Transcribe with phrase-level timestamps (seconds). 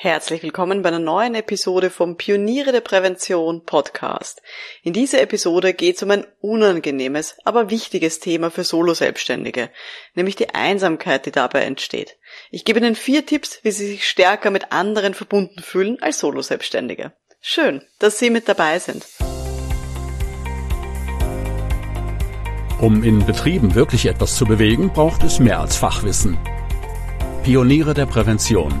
[0.00, 4.40] Herzlich willkommen bei einer neuen Episode vom Pioniere der Prävention Podcast.
[4.84, 9.70] In dieser Episode geht es um ein unangenehmes, aber wichtiges Thema für Solo-Selbstständige,
[10.14, 12.16] nämlich die Einsamkeit, die dabei entsteht.
[12.52, 17.10] Ich gebe Ihnen vier Tipps, wie Sie sich stärker mit anderen verbunden fühlen als Solo-Selbstständige.
[17.40, 19.04] Schön, dass Sie mit dabei sind.
[22.80, 26.38] Um in Betrieben wirklich etwas zu bewegen, braucht es mehr als Fachwissen.
[27.42, 28.80] Pioniere der Prävention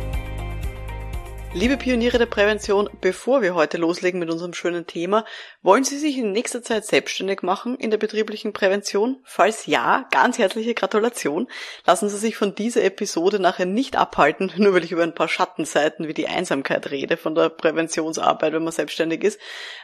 [1.53, 5.25] Liebe Pioniere der Prävention, bevor wir heute loslegen mit unserem schönen Thema,
[5.61, 9.19] wollen Sie sich in nächster Zeit selbstständig machen in der betrieblichen Prävention?
[9.25, 11.49] Falls ja, ganz herzliche Gratulation.
[11.85, 15.27] Lassen Sie sich von dieser Episode nachher nicht abhalten, nur weil ich über ein paar
[15.27, 19.37] Schattenseiten wie die Einsamkeit rede von der Präventionsarbeit, wenn man selbstständig ist.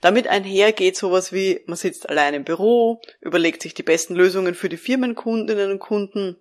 [0.01, 4.55] Damit einher geht sowas wie, man sitzt allein im Büro, überlegt sich die besten Lösungen
[4.55, 6.37] für die Firmenkundinnen und Kunden,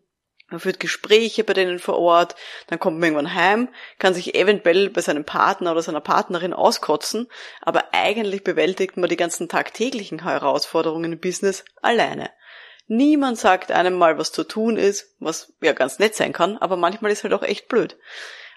[0.50, 2.36] man führt Gespräche bei denen vor Ort,
[2.68, 3.70] dann kommt man irgendwann heim,
[4.00, 7.28] kann sich eventuell bei seinem Partner oder seiner Partnerin auskotzen,
[7.62, 12.32] aber eigentlich bewältigt man die ganzen tagtäglichen Herausforderungen im Business alleine.
[12.88, 16.78] Niemand sagt einem mal, was zu tun ist, was ja ganz nett sein kann, aber
[16.78, 17.98] manchmal ist halt auch echt blöd.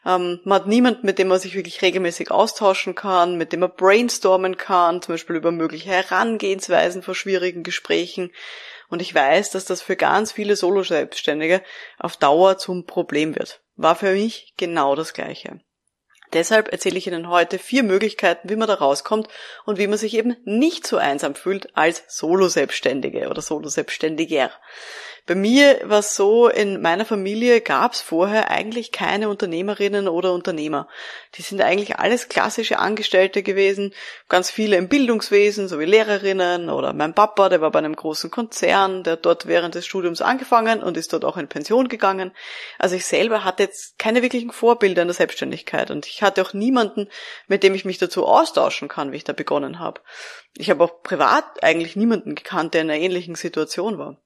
[0.04, 3.74] Ähm, man hat niemanden, mit dem man sich wirklich regelmäßig austauschen kann, mit dem man
[3.76, 8.32] brainstormen kann, zum Beispiel über mögliche Herangehensweisen vor schwierigen Gesprächen.
[8.88, 11.62] Und ich weiß, dass das für ganz viele Solo-Selbstständige
[11.98, 13.60] auf Dauer zum Problem wird.
[13.76, 15.60] War für mich genau das Gleiche.
[16.32, 19.28] Deshalb erzähle ich Ihnen heute vier Möglichkeiten, wie man da rauskommt
[19.64, 24.52] und wie man sich eben nicht so einsam fühlt als Solo-Selbstständige oder Solo-Selbstständiger.
[25.26, 30.32] Bei mir war es so, in meiner Familie gab es vorher eigentlich keine Unternehmerinnen oder
[30.32, 30.88] Unternehmer.
[31.34, 33.94] Die sind eigentlich alles klassische Angestellte gewesen,
[34.28, 38.30] ganz viele im Bildungswesen, so wie Lehrerinnen oder mein Papa, der war bei einem großen
[38.30, 42.32] Konzern, der hat dort während des Studiums angefangen und ist dort auch in Pension gegangen.
[42.78, 46.54] Also ich selber hatte jetzt keine wirklichen Vorbilder in der Selbstständigkeit und ich hatte auch
[46.54, 47.08] niemanden,
[47.46, 50.00] mit dem ich mich dazu austauschen kann, wie ich da begonnen habe.
[50.56, 54.16] Ich habe auch privat eigentlich niemanden gekannt, der in einer ähnlichen Situation war.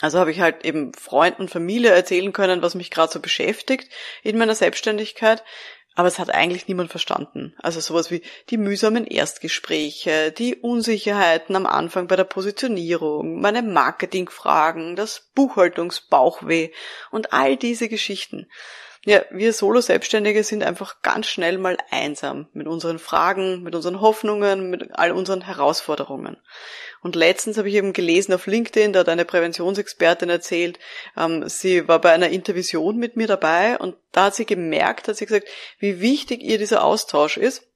[0.00, 3.88] Also habe ich halt eben Freunden und Familie erzählen können, was mich gerade so beschäftigt
[4.22, 5.44] in meiner Selbstständigkeit.
[5.94, 7.54] Aber es hat eigentlich niemand verstanden.
[7.58, 14.96] Also sowas wie die mühsamen Erstgespräche, die Unsicherheiten am Anfang bei der Positionierung, meine Marketingfragen,
[14.96, 16.70] das Buchhaltungsbauchweh
[17.10, 18.48] und all diese Geschichten.
[19.04, 24.70] Ja, wir Solo-Selbstständige sind einfach ganz schnell mal einsam mit unseren Fragen, mit unseren Hoffnungen,
[24.70, 26.36] mit all unseren Herausforderungen.
[27.02, 30.78] Und letztens habe ich eben gelesen auf LinkedIn, da hat eine Präventionsexpertin erzählt,
[31.16, 35.16] ähm, sie war bei einer Intervision mit mir dabei und da hat sie gemerkt, hat
[35.16, 35.48] sie gesagt,
[35.80, 37.66] wie wichtig ihr dieser Austausch ist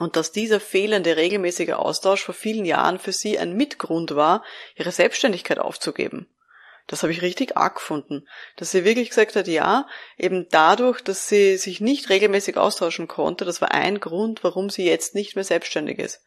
[0.00, 4.42] und dass dieser fehlende regelmäßige Austausch vor vielen Jahren für sie ein Mitgrund war,
[4.74, 6.26] ihre Selbstständigkeit aufzugeben.
[6.88, 11.28] Das habe ich richtig arg gefunden, dass sie wirklich gesagt hat, ja, eben dadurch, dass
[11.28, 15.44] sie sich nicht regelmäßig austauschen konnte, das war ein Grund, warum sie jetzt nicht mehr
[15.44, 16.22] selbstständig ist.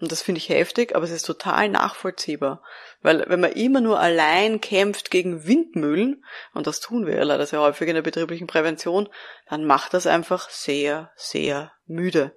[0.00, 2.62] Und das finde ich heftig, aber es ist total nachvollziehbar,
[3.00, 7.46] weil wenn man immer nur allein kämpft gegen Windmühlen, und das tun wir ja leider
[7.46, 9.08] sehr häufig in der betrieblichen Prävention,
[9.48, 12.34] dann macht das einfach sehr, sehr müde.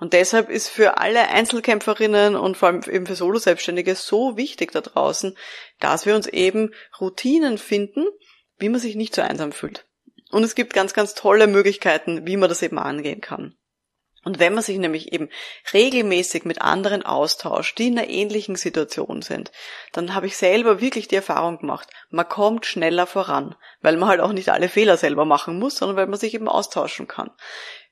[0.00, 4.80] Und deshalb ist für alle Einzelkämpferinnen und vor allem eben für Solo-Selbstständige so wichtig da
[4.80, 5.36] draußen,
[5.78, 8.06] dass wir uns eben Routinen finden,
[8.58, 9.86] wie man sich nicht so einsam fühlt.
[10.30, 13.54] Und es gibt ganz, ganz tolle Möglichkeiten, wie man das eben angehen kann.
[14.22, 15.30] Und wenn man sich nämlich eben
[15.72, 19.50] regelmäßig mit anderen austauscht, die in einer ähnlichen Situation sind,
[19.92, 24.20] dann habe ich selber wirklich die Erfahrung gemacht, man kommt schneller voran, weil man halt
[24.20, 27.30] auch nicht alle Fehler selber machen muss, sondern weil man sich eben austauschen kann.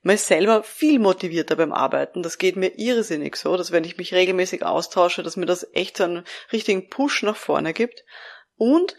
[0.01, 2.21] Man ist selber viel motivierter beim Arbeiten.
[2.21, 5.97] Das geht mir irrsinnig so, dass wenn ich mich regelmäßig austausche, dass mir das echt
[5.97, 8.05] so einen richtigen Push nach vorne gibt.
[8.55, 8.95] Und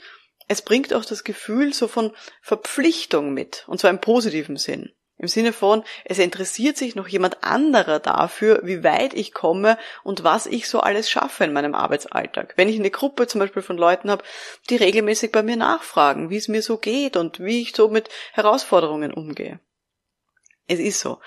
[0.49, 2.13] es bringt auch das Gefühl so von
[2.43, 4.93] Verpflichtung mit, und zwar im positiven Sinn.
[5.21, 10.25] Im Sinne von, es interessiert sich noch jemand anderer dafür, wie weit ich komme und
[10.25, 12.55] was ich so alles schaffe in meinem Arbeitsalltag.
[12.57, 14.25] Wenn ich eine Gruppe zum Beispiel von Leuten habe,
[14.71, 18.09] die regelmäßig bei mir nachfragen, wie es mir so geht und wie ich so mit
[18.33, 19.61] Herausforderungen umgehe.
[20.67, 21.19] Es ist so.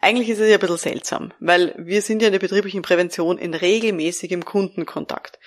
[0.00, 3.38] Eigentlich ist es ja ein bisschen seltsam, weil wir sind ja in der betrieblichen Prävention
[3.38, 5.38] in regelmäßigem Kundenkontakt.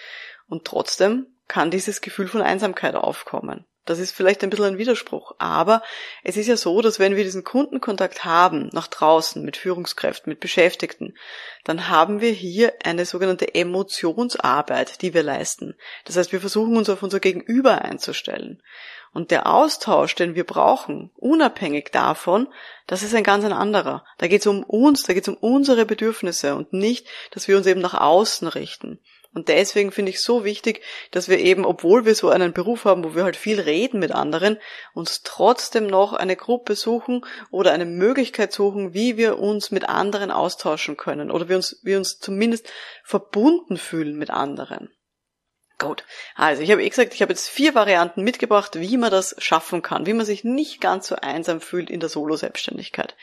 [0.48, 3.66] Und trotzdem kann dieses Gefühl von Einsamkeit aufkommen.
[3.86, 5.82] Das ist vielleicht ein bisschen ein Widerspruch, aber
[6.24, 10.40] es ist ja so, dass wenn wir diesen Kundenkontakt haben, nach draußen, mit Führungskräften, mit
[10.40, 11.16] Beschäftigten,
[11.64, 15.76] dann haben wir hier eine sogenannte Emotionsarbeit, die wir leisten.
[16.06, 18.62] Das heißt, wir versuchen uns auf unser Gegenüber einzustellen.
[19.14, 22.48] Und der Austausch, den wir brauchen, unabhängig davon,
[22.86, 24.06] das ist ein ganz ein anderer.
[24.20, 27.58] Da geht es um uns, da geht es um unsere Bedürfnisse und nicht, dass wir
[27.58, 29.00] uns eben nach außen richten.
[29.34, 30.82] Und deswegen finde ich so wichtig,
[31.12, 34.12] dass wir eben, obwohl wir so einen Beruf haben, wo wir halt viel reden mit
[34.12, 34.58] anderen,
[34.94, 40.32] uns trotzdem noch eine Gruppe suchen oder eine Möglichkeit suchen, wie wir uns mit anderen
[40.32, 42.70] austauschen können oder wir uns, wir uns zumindest
[43.04, 44.90] verbunden fühlen mit anderen.
[45.82, 46.04] Gut.
[46.36, 49.82] Also ich habe eh gesagt, ich habe jetzt vier Varianten mitgebracht, wie man das schaffen
[49.82, 53.16] kann, wie man sich nicht ganz so einsam fühlt in der Solo-Selbstständigkeit.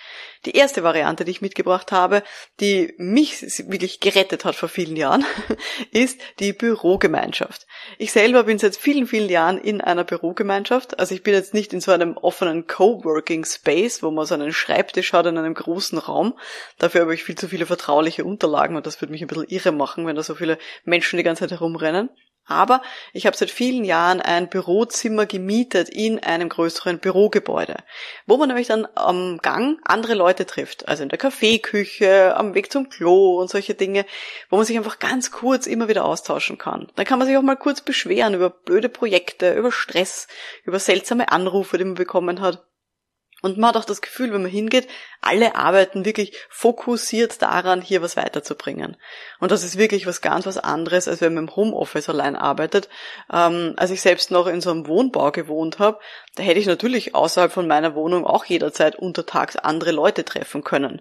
[0.45, 2.25] Die erste Variante, die ich mitgebracht habe,
[2.59, 5.25] die mich wirklich gerettet hat vor vielen Jahren,
[5.93, 7.69] ist die Bürogemeinschaft.
[7.97, 10.99] Ich selber bin seit vielen, vielen Jahren in einer Bürogemeinschaft.
[10.99, 14.53] Also ich bin jetzt nicht in so einem offenen Coworking Space, wo man so einen
[14.53, 16.37] Schreibtisch hat in einem großen Raum.
[16.79, 19.71] Dafür habe ich viel zu viele vertrauliche Unterlagen und das würde mich ein bisschen irre
[19.71, 22.11] machen, wenn da so viele Menschen die ganze Zeit herumrennen.
[22.49, 27.77] Aber ich habe seit vielen Jahren ein Bürozimmer gemietet in einem größeren Bürogebäude,
[28.27, 32.73] wo man nämlich dann am Gang andere Leute trifft, also in der Kaffeeküche, am Weg
[32.73, 34.07] zum Klo und solche Dinge,
[34.49, 36.89] wo man sich einfach ganz kurz immer wieder austauschen kann.
[36.97, 40.27] Dann kann man sich auch mal kurz beschweren über blöde Projekte, über Stress,
[40.65, 42.68] über seltsame Anrufe, die man bekommen hat.
[43.41, 44.89] Und man hat auch das Gefühl, wenn man hingeht,
[45.21, 48.97] alle arbeiten wirklich fokussiert daran, hier was weiterzubringen.
[49.39, 52.89] Und das ist wirklich was ganz was anderes, als wenn man im Homeoffice allein arbeitet.
[53.33, 56.01] Ähm, als ich selbst noch in so einem Wohnbau gewohnt habe,
[56.35, 61.01] da hätte ich natürlich außerhalb von meiner Wohnung auch jederzeit untertags andere Leute treffen können.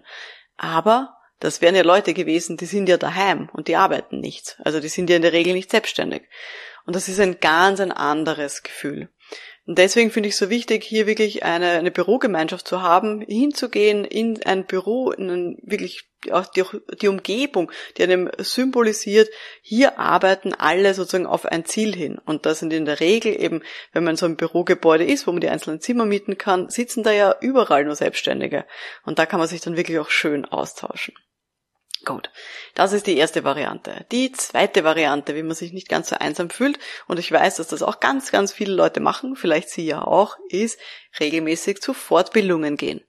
[0.56, 4.56] Aber das wären ja Leute gewesen, die sind ja daheim und die arbeiten nichts.
[4.64, 6.22] Also die sind ja in der Regel nicht selbstständig.
[6.88, 9.10] Und das ist ein ganz ein anderes Gefühl.
[9.66, 14.06] Und deswegen finde ich es so wichtig, hier wirklich eine, eine Bürogemeinschaft zu haben, hinzugehen
[14.06, 16.64] in ein Büro, in ein, wirklich auch die,
[17.02, 19.28] die Umgebung, die einem symbolisiert,
[19.60, 22.18] hier arbeiten alle sozusagen auf ein Ziel hin.
[22.24, 23.60] Und das sind in der Regel eben,
[23.92, 27.12] wenn man so ein Bürogebäude ist, wo man die einzelnen Zimmer mieten kann, sitzen da
[27.12, 28.64] ja überall nur Selbstständige.
[29.04, 31.12] Und da kann man sich dann wirklich auch schön austauschen.
[32.04, 32.30] Gut,
[32.74, 34.06] das ist die erste Variante.
[34.12, 37.68] Die zweite Variante, wie man sich nicht ganz so einsam fühlt, und ich weiß, dass
[37.68, 40.78] das auch ganz, ganz viele Leute machen, vielleicht Sie ja auch, ist
[41.18, 43.02] regelmäßig zu Fortbildungen gehen.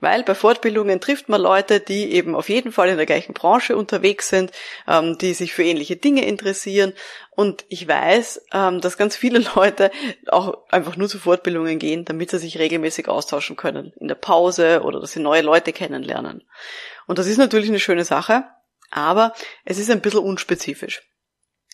[0.00, 3.76] Weil bei Fortbildungen trifft man Leute, die eben auf jeden Fall in der gleichen Branche
[3.76, 4.52] unterwegs sind,
[4.86, 6.92] ähm, die sich für ähnliche Dinge interessieren.
[7.30, 9.90] Und ich weiß, ähm, dass ganz viele Leute
[10.28, 13.92] auch einfach nur zu Fortbildungen gehen, damit sie sich regelmäßig austauschen können.
[13.98, 16.44] In der Pause oder dass sie neue Leute kennenlernen.
[17.06, 18.44] Und das ist natürlich eine schöne Sache,
[18.90, 19.32] aber
[19.64, 21.02] es ist ein bisschen unspezifisch.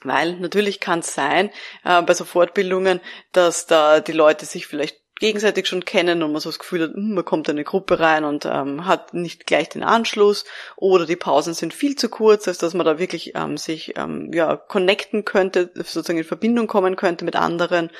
[0.04, 1.50] Weil natürlich kann es sein,
[1.84, 3.00] äh, bei so Fortbildungen,
[3.32, 6.94] dass da die Leute sich vielleicht gegenseitig schon kennen und man so das Gefühl hat,
[6.94, 11.06] hm, man kommt in eine Gruppe rein und ähm, hat nicht gleich den Anschluss oder
[11.06, 14.56] die Pausen sind viel zu kurz, als dass man da wirklich ähm, sich ähm, ja
[14.56, 17.90] connecten könnte, sozusagen in Verbindung kommen könnte mit anderen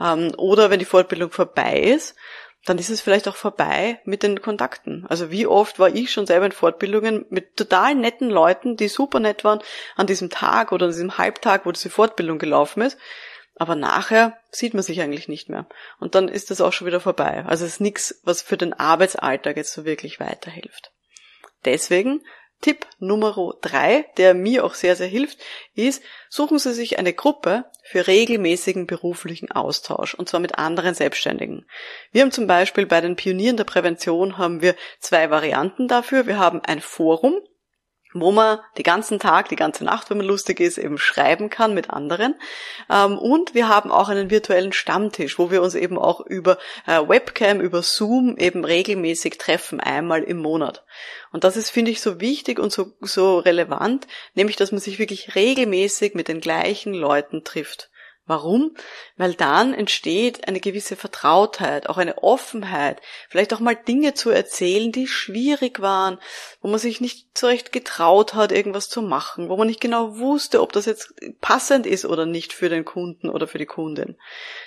[0.00, 2.16] ähm, oder wenn die Fortbildung vorbei ist,
[2.64, 5.06] dann ist es vielleicht auch vorbei mit den Kontakten.
[5.08, 9.20] Also wie oft war ich schon selber in Fortbildungen mit total netten Leuten, die super
[9.20, 9.60] nett waren,
[9.94, 12.98] an diesem Tag oder an diesem Halbtag, wo diese Fortbildung gelaufen ist.
[13.56, 15.66] Aber nachher sieht man sich eigentlich nicht mehr.
[16.00, 17.44] Und dann ist das auch schon wieder vorbei.
[17.46, 20.90] Also es ist nichts, was für den Arbeitsalltag jetzt so wirklich weiterhilft.
[21.64, 22.20] Deswegen
[22.64, 25.38] Tipp Nummer drei, der mir auch sehr, sehr hilft,
[25.74, 31.66] ist, suchen Sie sich eine Gruppe für regelmäßigen beruflichen Austausch, und zwar mit anderen Selbstständigen.
[32.10, 36.26] Wir haben zum Beispiel bei den Pionieren der Prävention haben wir zwei Varianten dafür.
[36.26, 37.38] Wir haben ein Forum,
[38.14, 41.74] wo man den ganzen Tag, die ganze Nacht, wenn man lustig ist, eben schreiben kann
[41.74, 42.36] mit anderen.
[42.88, 47.00] Ähm, und wir haben auch einen virtuellen Stammtisch, wo wir uns eben auch über äh,
[47.06, 50.84] Webcam, über Zoom eben regelmäßig treffen, einmal im Monat.
[51.32, 55.00] Und das ist, finde ich, so wichtig und so, so relevant, nämlich, dass man sich
[55.00, 57.90] wirklich regelmäßig mit den gleichen Leuten trifft.
[58.26, 58.74] Warum?
[59.18, 64.92] Weil dann entsteht eine gewisse Vertrautheit, auch eine Offenheit, vielleicht auch mal Dinge zu erzählen,
[64.92, 66.18] die schwierig waren,
[66.62, 70.16] wo man sich nicht so recht getraut hat, irgendwas zu machen, wo man nicht genau
[70.16, 71.12] wusste, ob das jetzt
[71.42, 74.16] passend ist oder nicht für den Kunden oder für die Kundin.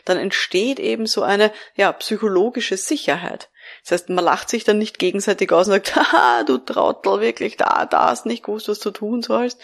[0.06, 3.50] Dann entsteht eben so eine, ja, psychologische Sicherheit.
[3.82, 7.58] Das heißt, man lacht sich dann nicht gegenseitig aus und sagt, haha, du Trottel, wirklich,
[7.58, 9.60] da, da hast nicht gewusst, was du tun sollst.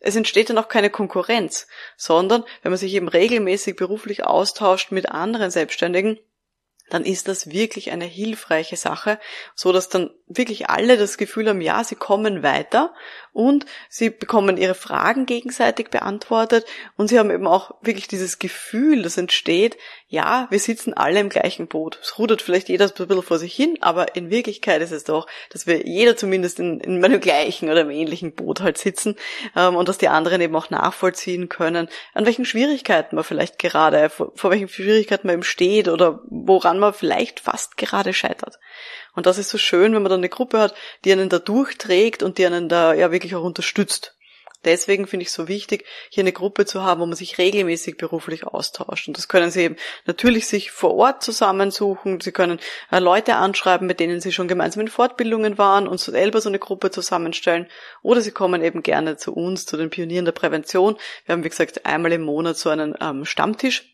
[0.00, 1.66] Es entsteht dann auch keine Konkurrenz,
[1.96, 6.18] sondern wenn man sich eben regelmäßig beruflich austauscht mit anderen Selbstständigen,
[6.90, 9.18] dann ist das wirklich eine hilfreiche Sache,
[9.54, 12.94] so dass dann wirklich alle das Gefühl haben, ja, sie kommen weiter
[13.32, 16.66] und sie bekommen ihre Fragen gegenseitig beantwortet
[16.96, 19.76] und sie haben eben auch wirklich dieses Gefühl, das entsteht,
[20.08, 22.00] ja, wir sitzen alle im gleichen Boot.
[22.02, 25.28] Es rudert vielleicht jeder ein bisschen vor sich hin, aber in Wirklichkeit ist es doch,
[25.50, 29.14] dass wir jeder zumindest in, in einem gleichen oder einem ähnlichen Boot halt sitzen
[29.54, 34.10] ähm, und dass die anderen eben auch nachvollziehen können, an welchen Schwierigkeiten man vielleicht gerade,
[34.10, 38.58] vor, vor welchen Schwierigkeiten man eben steht oder woran man vielleicht fast gerade scheitert.
[39.14, 42.22] Und das ist so schön, wenn man dann eine Gruppe hat, die einen da durchträgt
[42.22, 44.16] und die einen da ja wirklich auch unterstützt.
[44.64, 47.96] Deswegen finde ich es so wichtig, hier eine Gruppe zu haben, wo man sich regelmäßig
[47.96, 49.08] beruflich austauscht.
[49.08, 52.20] Und das können Sie eben natürlich sich vor Ort zusammensuchen.
[52.20, 52.60] Sie können
[52.90, 56.58] äh, Leute anschreiben, mit denen Sie schon gemeinsam in Fortbildungen waren und selber so eine
[56.58, 57.68] Gruppe zusammenstellen.
[58.02, 60.98] Oder Sie kommen eben gerne zu uns, zu den Pionieren der Prävention.
[61.24, 63.90] Wir haben, wie gesagt, einmal im Monat so einen ähm, Stammtisch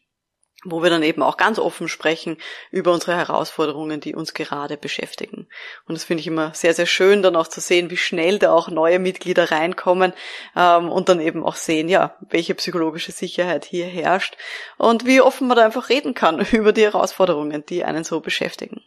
[0.66, 2.36] wo wir dann eben auch ganz offen sprechen
[2.70, 5.48] über unsere Herausforderungen, die uns gerade beschäftigen.
[5.86, 8.52] Und das finde ich immer sehr, sehr schön, dann auch zu sehen, wie schnell da
[8.52, 10.12] auch neue Mitglieder reinkommen
[10.56, 14.36] ähm, und dann eben auch sehen, ja, welche psychologische Sicherheit hier herrscht
[14.76, 18.82] und wie offen man da einfach reden kann über die Herausforderungen, die einen so beschäftigen.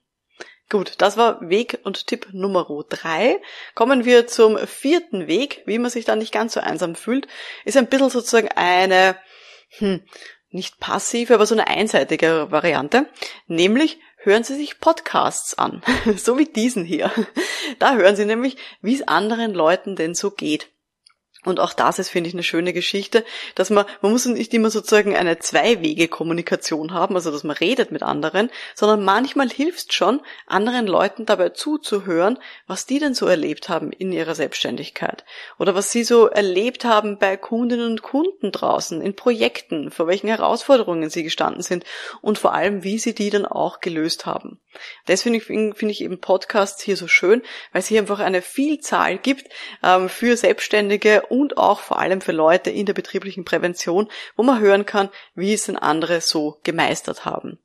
[0.69, 3.41] Gut, das war Weg und Tipp Nummer drei.
[3.73, 7.27] Kommen wir zum vierten Weg, wie man sich da nicht ganz so einsam fühlt,
[7.65, 9.17] ist ein bisschen sozusagen eine
[9.77, 10.01] hm,
[10.51, 13.07] nicht passiv, aber so eine einseitige Variante,
[13.47, 15.81] nämlich hören Sie sich Podcasts an,
[16.17, 17.11] so wie diesen hier.
[17.79, 20.69] Da hören Sie nämlich, wie es anderen Leuten denn so geht.
[21.45, 23.23] Und auch das ist, finde ich, eine schöne Geschichte,
[23.55, 28.03] dass man, man muss nicht immer sozusagen eine Zwei-Wege-Kommunikation haben, also dass man redet mit
[28.03, 33.93] anderen, sondern manchmal hilft schon, anderen Leuten dabei zuzuhören, was die denn so erlebt haben
[33.93, 35.23] in ihrer Selbstständigkeit.
[35.57, 40.27] Oder was sie so erlebt haben bei Kundinnen und Kunden draußen, in Projekten, vor welchen
[40.27, 41.85] Herausforderungen sie gestanden sind
[42.19, 44.59] und vor allem, wie sie die dann auch gelöst haben.
[45.07, 47.41] Deswegen finde ich eben Podcasts hier so schön,
[47.71, 49.47] weil es hier einfach eine Vielzahl gibt
[49.83, 54.59] ähm, für Selbstständige und auch vor allem für Leute in der betrieblichen Prävention, wo man
[54.59, 57.59] hören kann, wie es denn andere so gemeistert haben.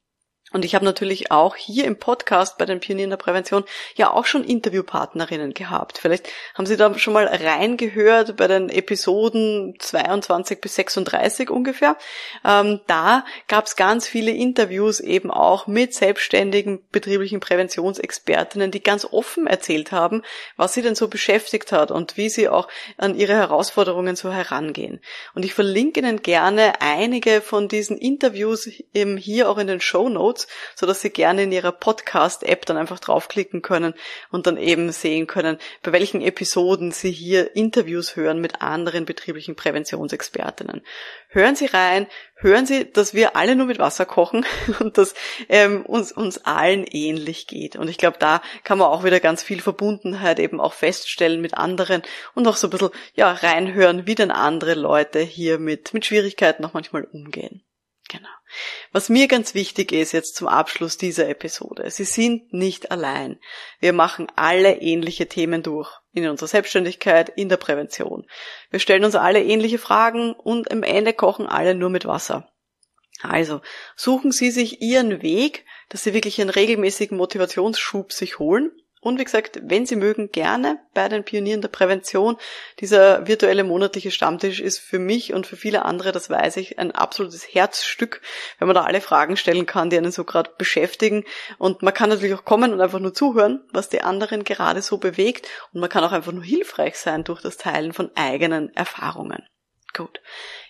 [0.54, 3.64] Und ich habe natürlich auch hier im Podcast bei den Pionieren der Prävention
[3.96, 5.98] ja auch schon Interviewpartnerinnen gehabt.
[5.98, 11.96] Vielleicht haben Sie da schon mal reingehört bei den Episoden 22 bis 36 ungefähr.
[12.44, 19.04] Ähm, da gab es ganz viele Interviews eben auch mit selbstständigen betrieblichen Präventionsexpertinnen, die ganz
[19.10, 20.22] offen erzählt haben,
[20.56, 25.00] was sie denn so beschäftigt hat und wie sie auch an ihre Herausforderungen so herangehen.
[25.34, 30.08] Und ich verlinke Ihnen gerne einige von diesen Interviews eben hier auch in den Show
[30.08, 30.43] Notes
[30.74, 33.94] so dass Sie gerne in Ihrer Podcast-App dann einfach draufklicken können
[34.30, 39.56] und dann eben sehen können, bei welchen Episoden Sie hier Interviews hören mit anderen betrieblichen
[39.56, 40.82] Präventionsexpertinnen.
[41.34, 44.46] Hören Sie rein, hören Sie, dass wir alle nur mit Wasser kochen
[44.80, 45.14] und dass
[45.48, 47.74] ähm, uns, uns allen ähnlich geht.
[47.74, 51.54] Und ich glaube, da kann man auch wieder ganz viel Verbundenheit eben auch feststellen mit
[51.54, 52.02] anderen
[52.34, 56.62] und auch so ein bisschen ja, reinhören, wie denn andere Leute hier mit, mit Schwierigkeiten
[56.62, 57.63] noch manchmal umgehen.
[58.14, 58.28] Genau.
[58.92, 63.40] Was mir ganz wichtig ist jetzt zum Abschluss dieser Episode, Sie sind nicht allein.
[63.80, 65.90] Wir machen alle ähnliche Themen durch.
[66.12, 68.24] In unserer Selbstständigkeit, in der Prävention.
[68.70, 72.52] Wir stellen uns alle ähnliche Fragen und am Ende kochen alle nur mit Wasser.
[73.20, 73.62] Also,
[73.96, 78.70] suchen Sie sich Ihren Weg, dass Sie wirklich einen regelmäßigen Motivationsschub sich holen
[79.04, 82.38] und wie gesagt, wenn Sie mögen, gerne bei den Pionieren der Prävention.
[82.80, 86.90] Dieser virtuelle monatliche Stammtisch ist für mich und für viele andere, das weiß ich, ein
[86.90, 88.22] absolutes Herzstück,
[88.58, 91.24] wenn man da alle Fragen stellen kann, die einen so gerade beschäftigen.
[91.58, 94.96] Und man kann natürlich auch kommen und einfach nur zuhören, was die anderen gerade so
[94.96, 95.48] bewegt.
[95.74, 99.42] Und man kann auch einfach nur hilfreich sein durch das Teilen von eigenen Erfahrungen.
[99.92, 100.22] Gut.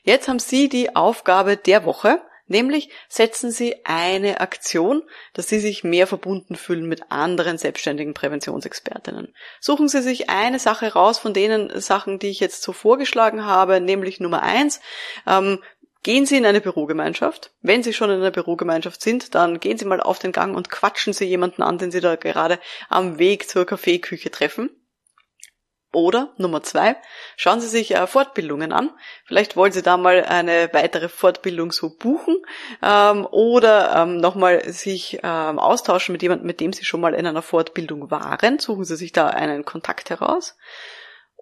[0.02, 2.20] Jetzt haben Sie die Aufgabe der Woche.
[2.46, 9.34] Nämlich setzen Sie eine Aktion, dass Sie sich mehr verbunden fühlen mit anderen selbstständigen Präventionsexpertinnen.
[9.60, 13.80] Suchen Sie sich eine Sache raus von denen Sachen, die ich jetzt so vorgeschlagen habe,
[13.80, 14.80] nämlich Nummer eins.
[15.26, 15.60] Ähm,
[16.04, 17.54] Gehen Sie in eine Bürogemeinschaft.
[17.62, 20.68] Wenn Sie schon in einer Bürogemeinschaft sind, dann gehen Sie mal auf den Gang und
[20.68, 22.58] quatschen Sie jemanden an, den Sie da gerade
[22.90, 24.68] am Weg zur Kaffeeküche treffen.
[25.94, 26.96] Oder Nummer zwei,
[27.36, 28.90] schauen Sie sich äh, Fortbildungen an.
[29.24, 32.36] Vielleicht wollen Sie da mal eine weitere Fortbildung so buchen
[32.82, 37.26] ähm, oder ähm, nochmal sich ähm, austauschen mit jemandem, mit dem Sie schon mal in
[37.26, 38.58] einer Fortbildung waren.
[38.58, 40.56] Suchen Sie sich da einen Kontakt heraus.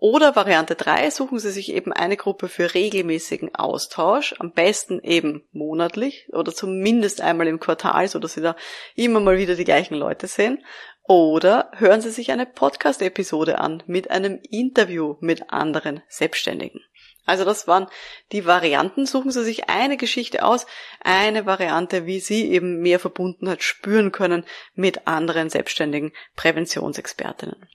[0.04, 5.44] Oder Variante 3, suchen Sie sich eben eine Gruppe für regelmäßigen Austausch, am besten eben
[5.52, 8.56] monatlich oder zumindest einmal im Quartal, so dass Sie da
[8.96, 10.64] immer mal wieder die gleichen Leute sehen.
[11.04, 16.80] Oder hören Sie sich eine Podcast-Episode an mit einem Interview mit anderen Selbstständigen.
[17.24, 17.86] Also das waren
[18.32, 19.06] die Varianten.
[19.06, 20.66] Suchen Sie sich eine Geschichte aus,
[21.00, 24.44] eine Variante, wie Sie eben mehr Verbundenheit spüren können
[24.74, 27.68] mit anderen selbstständigen Präventionsexpertinnen.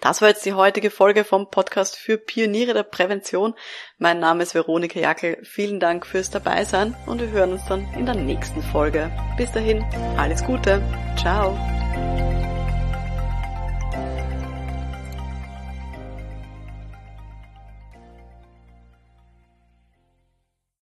[0.00, 3.54] Das war jetzt die heutige Folge vom Podcast für Pioniere der Prävention.
[3.98, 5.38] Mein Name ist Veronika Jackel.
[5.42, 9.12] Vielen Dank fürs Dabeisein und wir hören uns dann in der nächsten Folge.
[9.36, 9.84] Bis dahin,
[10.16, 10.82] alles Gute.
[11.18, 11.79] Ciao.